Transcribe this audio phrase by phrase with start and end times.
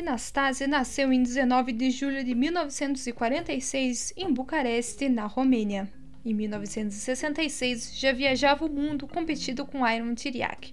[0.00, 5.90] Nastase nasceu em 19 de julho de 1946 em Bucareste, na Romênia.
[6.24, 10.72] Em 1966, já viajava o mundo competindo com Iron Tiriac.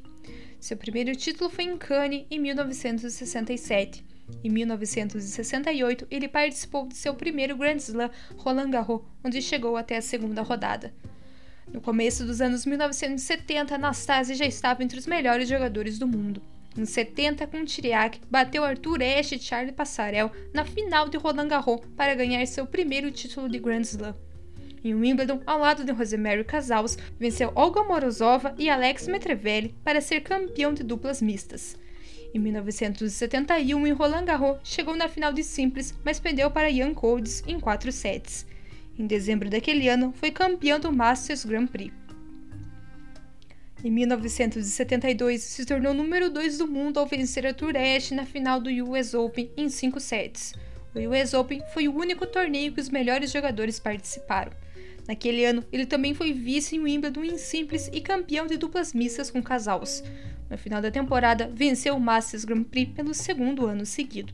[0.60, 4.06] Seu primeiro título foi em Cannes em 1967.
[4.44, 10.02] Em 1968, ele participou de seu primeiro Grand Slam Roland Garros, onde chegou até a
[10.02, 10.94] segunda rodada.
[11.74, 16.42] No começo dos anos 1970, Anastasia já estava entre os melhores jogadores do mundo.
[16.80, 21.82] Em 70, com Tiriac, bateu Arthur Ashe e Charlie Passarel na final de Roland Garros
[21.94, 24.16] para ganhar seu primeiro título de Grand Slam.
[24.82, 30.22] Em Wimbledon, ao lado de Rosemary Casals, venceu Olga Morozova e Alex Metrevelli para ser
[30.22, 31.76] campeão de duplas mistas.
[32.34, 37.44] Em 1971, em Roland Garros, chegou na final de simples, mas perdeu para Ian Codes
[37.46, 38.48] em quatro sets.
[38.98, 41.92] Em dezembro daquele ano, foi campeão do Masters Grand Prix.
[43.82, 48.60] Em 1972, se tornou número 2 do mundo ao vencer a Tour Ashe na final
[48.60, 50.54] do US Open em 5 sets.
[50.94, 54.52] O US Open foi o único torneio que os melhores jogadores participaram.
[55.08, 59.32] Naquele ano, ele também foi vice em Wimbledon em simples e campeão de duplas mistas
[59.32, 60.04] com casals.
[60.50, 64.34] No final da temporada, venceu o Masters Grand Prix pelo segundo ano seguido.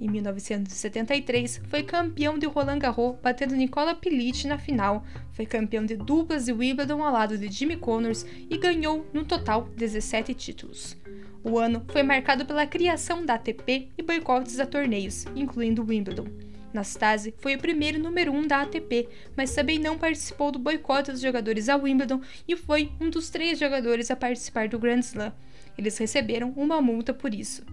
[0.00, 5.04] Em 1973, foi campeão de Roland Garros, batendo Nicola Pilic na final.
[5.32, 9.68] Foi campeão de duplas de Wimbledon ao lado de Jimmy Connors e ganhou, no total,
[9.76, 10.96] 17 títulos.
[11.42, 16.26] O ano foi marcado pela criação da ATP e boicotes a torneios, incluindo Wimbledon.
[16.72, 21.10] Nastase foi o primeiro número 1 um da ATP, mas também não participou do boicote
[21.10, 25.32] dos jogadores a Wimbledon e foi um dos três jogadores a participar do Grand Slam.
[25.76, 27.64] Eles receberam uma multa por isso.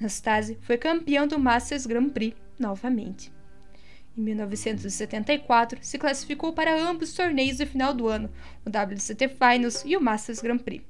[0.00, 3.32] Nastase foi campeão do Masters Grand Prix novamente.
[4.16, 8.30] Em 1974, se classificou para ambos os torneios do final do ano,
[8.64, 10.84] o WCT Finals e o Masters Grand Prix.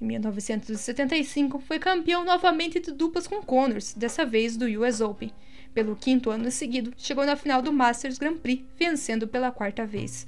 [0.00, 5.32] Em 1975, foi campeão novamente de duplas com Connors, dessa vez do US Open.
[5.72, 10.26] Pelo quinto ano seguido, chegou na final do Masters Grand Prix, vencendo pela quarta vez.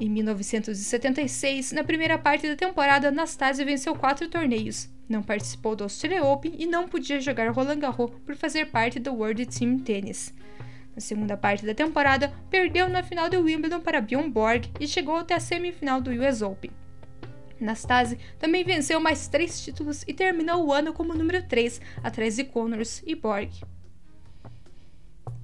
[0.00, 4.88] Em 1976, na primeira parte da temporada, Anastasia venceu quatro torneios.
[5.08, 9.14] Não participou do Australia Open e não podia jogar Roland Garros por fazer parte do
[9.14, 10.34] World Team Tennis.
[10.94, 15.16] Na segunda parte da temporada, perdeu na final do Wimbledon para Bjorn Borg e chegou
[15.16, 16.70] até a semifinal do US Open.
[17.60, 22.44] Nastase também venceu mais três títulos e terminou o ano como número 3, atrás de
[22.44, 23.50] Connors e Borg.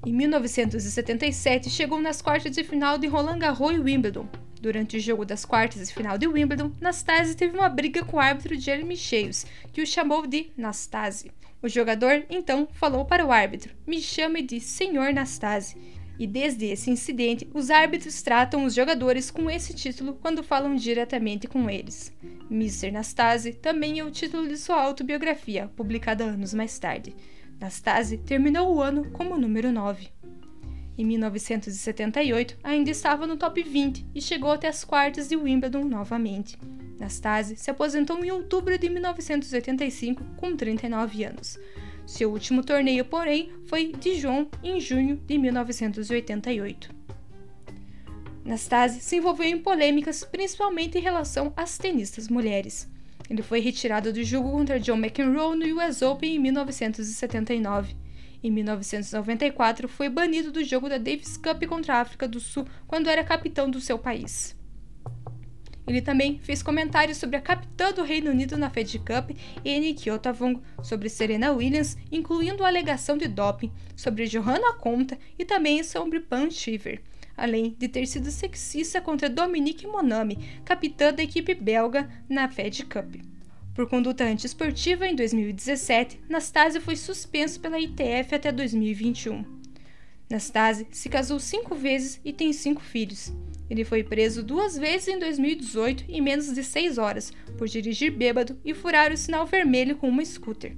[0.07, 4.27] Em 1977, chegou nas quartas de final de Roland Garros e Wimbledon.
[4.61, 8.21] Durante o jogo das quartas de final de Wimbledon, Nastase teve uma briga com o
[8.21, 11.33] árbitro Jeremy Cheios, que o chamou de Nastase.
[11.63, 15.77] O jogador então falou para o árbitro: "Me chame de Senhor Nastase".
[16.19, 21.49] E desde esse incidente, os árbitros tratam os jogadores com esse título quando falam diretamente
[21.49, 22.13] com eles.
[22.51, 22.91] Mr.
[22.91, 27.17] Nastase também é o título de sua autobiografia, publicada anos mais tarde.
[27.59, 30.09] Nastase terminou o ano como número 9.
[31.01, 36.59] Em 1978, ainda estava no top 20 e chegou até as quartas de Wimbledon novamente.
[36.99, 41.59] Nastase se aposentou em outubro de 1985 com 39 anos.
[42.07, 46.95] Seu último torneio, porém, foi Dijon em junho de 1988.
[48.45, 52.87] Nastase se envolveu em polêmicas, principalmente em relação às tenistas mulheres.
[53.31, 58.10] Ele foi retirado do jogo contra John McEnroe no US Open em 1979.
[58.43, 63.09] Em 1994, foi banido do jogo da Davis Cup contra a África do Sul quando
[63.09, 64.57] era capitão do seu país.
[65.87, 70.61] Ele também fez comentários sobre a capitã do Reino Unido na Fed Cup, Annie Kyotavong,
[70.83, 76.51] sobre Serena Williams, incluindo a alegação de doping, sobre Johanna Conta e também sobre Pan
[76.51, 77.03] Shiver
[77.41, 83.15] além de ter sido sexista contra Dominique Monami, capitã da equipe belga na Fed Cup.
[83.75, 89.45] Por conduta antiesportiva, em 2017, Nastase foi suspenso pela ITF até 2021.
[90.29, 93.33] Nastase se casou cinco vezes e tem cinco filhos.
[93.69, 98.59] Ele foi preso duas vezes em 2018 em menos de seis horas por dirigir bêbado
[98.65, 100.77] e furar o sinal vermelho com uma scooter.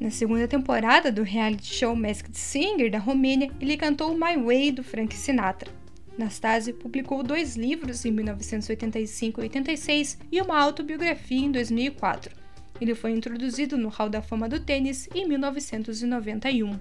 [0.00, 4.84] Na segunda temporada do reality show Masked Singer da Romênia, ele cantou My Way do
[4.84, 5.77] Frank Sinatra.
[6.18, 12.34] Nastase publicou dois livros em 1985 e 86 e uma autobiografia em 2004.
[12.80, 16.78] Ele foi introduzido no Hall da Fama do Tênis em 1991.